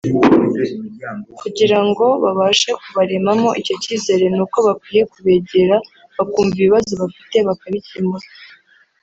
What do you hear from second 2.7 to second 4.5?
kubaremamo icyo cyizere ni